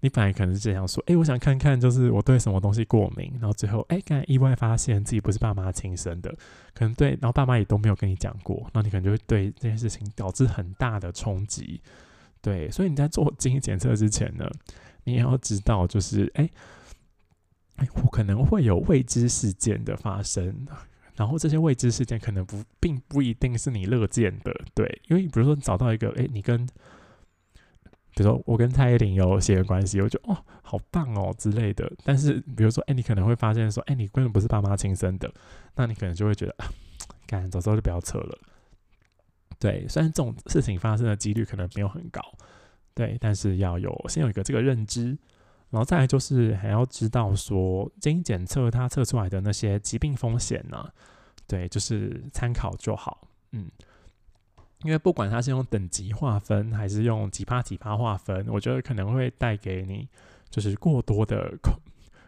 [0.00, 6.30] 你本来可能是这样说：“哎，我想看看，就是我对什么东西过敏。”然后最后，哎，刚才意外发现自己不是爸妈亲生的，
[6.74, 11.80] 可能对，然后爸妈也都没有跟你讲过，那你可能就会对这件事情导致很大的冲击。
[12.40, 14.48] 对，所以你在做基因检测之前呢，
[15.04, 16.48] 你也要知道，就是哎，
[17.76, 20.66] 哎，我可能会有未知事件的发生，
[21.14, 26.64] 然后这些未知事件可能不并不一定是你乐见的，对，因为比如说你找到一个，哎，你跟，
[28.14, 35.32] 比如说我跟蔡依林有血缘关系，我就哦，好棒哦之类的，但是比如说，哎，你可能会发现说，哎，你根本不是爸妈亲生的，
[35.74, 36.56] 那你可能就会觉得，
[37.26, 38.38] 干，早知道就不要扯了。
[39.60, 42.22] 对，虽然这种事情发生的几率可能没有很高，
[42.94, 45.06] 对，但是要有先有一个这个认知，
[45.70, 50.88] 然后再来就是还要知道说基因检测它测出来的那些疾病风险呢，
[51.46, 53.68] 对，就是参考就好，嗯，
[54.84, 60.08] 因为不管它是用等级划分还是用几趴几趴划分，我觉得可能会带给你
[60.50, 61.74] 就是过多的恐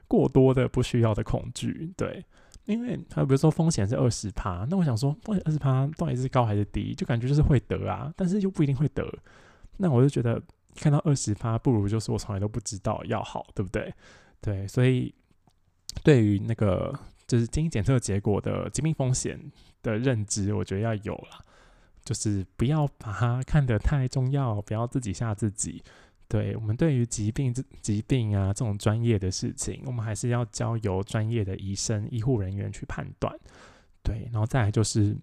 [0.09, 2.25] 过多的不需要的恐惧，对。
[2.71, 6.95] 因为他比如说风险是二十趴，那我想说风险二十趴到底是高还是低？
[6.95, 9.07] 就感觉就是会得啊，但是又不一定会得。
[9.77, 10.41] 那我就觉得
[10.77, 13.93] 看到二十趴，不如就是我从来都不知道要好，对不对？
[14.41, 15.15] 对，所以
[16.03, 19.39] 对于那个就是基因检测结果的疾病风险
[19.83, 21.45] 的认知，我觉得要有了，
[22.05, 25.83] 就是不要把它看得太重要，不要自己吓自己。
[26.31, 33.37] 对我们对于疾病这、疾病啊这种专业的事情，我们还是要交由专业的医生、医护人员去判断。
[34.05, 35.17] 对，然后再来就是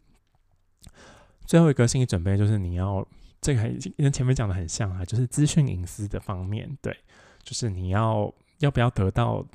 [1.46, 3.08] 最后一个心理准备，就是你要
[3.40, 3.62] 这个
[3.98, 6.78] 跟前面讲的很像啊，就是资讯隐私的方面。
[6.82, 6.94] 对，
[7.42, 9.48] 就是你要要不要得到，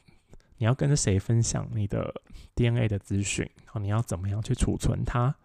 [0.56, 2.14] 你要跟着谁分享你的
[2.54, 5.36] DNA 的资讯，然后你要怎么样去储存它？